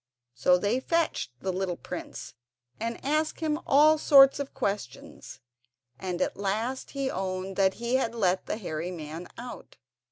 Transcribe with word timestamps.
So 0.33 0.57
they 0.57 0.79
fetched 0.79 1.29
the 1.41 1.53
little 1.53 1.77
prince 1.77 2.33
and 2.79 2.99
asked 3.05 3.39
him 3.39 3.59
all 3.67 3.99
sorts 3.99 4.39
of 4.39 4.51
questions, 4.55 5.39
and 5.99 6.19
at 6.23 6.35
last 6.37 6.89
he 6.97 7.11
owned 7.11 7.55
that 7.57 7.75
he 7.75 7.97
had 7.97 8.15
let 8.15 8.47
the 8.47 8.57
hairy 8.57 8.89
man 8.89 9.27
out. 9.37 9.77